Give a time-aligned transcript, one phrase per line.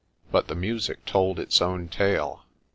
[0.31, 2.43] But the music told its own tale.